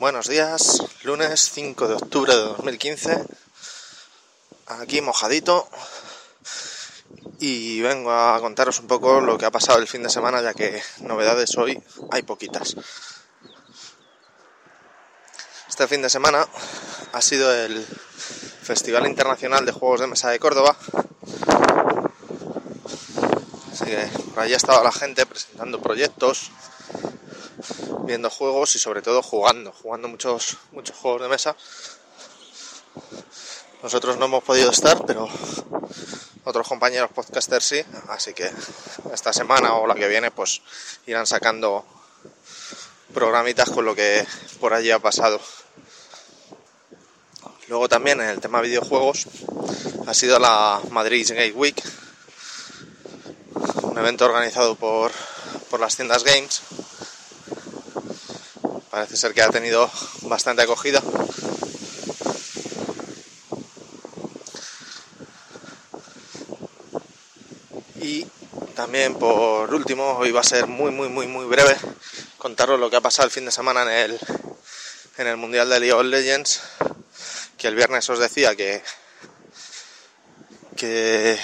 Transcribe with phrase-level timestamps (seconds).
[0.00, 3.22] Buenos días, lunes 5 de octubre de 2015,
[4.66, 5.68] aquí mojadito
[7.38, 10.54] y vengo a contaros un poco lo que ha pasado el fin de semana ya
[10.54, 12.76] que novedades hoy hay poquitas.
[15.68, 16.48] Este fin de semana
[17.12, 17.86] ha sido el
[18.62, 20.78] Festival Internacional de Juegos de Mesa de Córdoba.
[23.70, 26.52] Así que por allí ha estado la gente presentando proyectos,
[28.04, 31.56] viendo juegos y sobre todo jugando, jugando muchos, muchos juegos de mesa.
[33.82, 35.28] Nosotros no hemos podido estar, pero
[36.44, 38.50] otros compañeros podcasters sí, así que
[39.12, 40.60] esta semana o la que viene pues
[41.06, 41.84] irán sacando
[43.14, 44.26] programitas con lo que
[44.60, 45.40] por allí ha pasado.
[47.68, 49.26] Luego también en el tema videojuegos
[50.06, 51.80] ha sido la Madrid Game Week,
[53.82, 55.12] un evento organizado por,
[55.70, 56.62] por las tiendas Games
[58.90, 59.90] parece ser que ha tenido
[60.22, 61.02] bastante acogida.
[68.00, 68.26] Y
[68.74, 71.76] también por último, hoy va a ser muy muy muy muy breve
[72.38, 74.20] contaros lo que ha pasado el fin de semana en el,
[75.18, 76.60] en el Mundial de League of Legends,
[77.58, 78.82] que el viernes os decía que,
[80.74, 81.38] que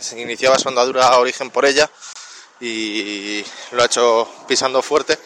[0.00, 1.90] se iniciaba su andadura a origen por ella
[2.58, 5.18] y lo ha hecho pisando fuerte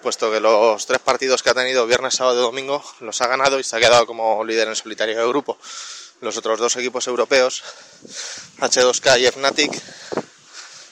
[0.00, 3.58] puesto que los tres partidos que ha tenido viernes, sábado y domingo los ha ganado
[3.58, 5.58] y se ha quedado como líder en solitario de grupo.
[6.20, 7.62] Los otros dos equipos europeos,
[8.58, 9.72] H2K y Fnatic,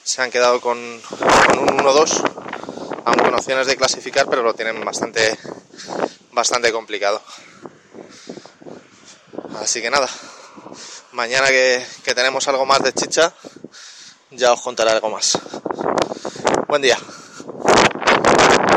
[0.03, 5.37] se han quedado con, un 1-2, aún con opciones de clasificar, pero lo tienen bastante,
[6.31, 7.21] bastante complicado.
[9.61, 10.09] Así que nada,
[11.11, 13.33] mañana que, que tenemos algo más de chicha,
[14.31, 15.37] ya os contaré algo más.
[16.67, 16.97] Buen día.